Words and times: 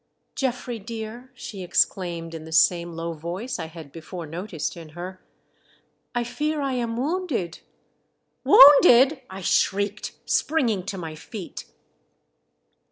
"Geoffrey, 0.35 0.79
dear," 0.79 1.29
she 1.35 1.61
exclaimed, 1.61 2.33
in 2.33 2.43
the 2.43 2.51
same 2.51 2.93
low 2.93 3.13
voice 3.13 3.59
I 3.59 3.67
had 3.67 3.91
before 3.91 4.25
noticed 4.25 4.75
in 4.75 4.89
her, 4.97 5.21
I 6.15 6.23
fear 6.23 6.59
I 6.59 6.73
am 6.73 6.97
wounded." 6.97 7.59
"Wounded!" 8.43 9.21
I 9.29 9.41
shrieked, 9.41 10.13
springing 10.25 10.87
to 10.87 10.97
my 10.97 11.13
feet. 11.13 11.65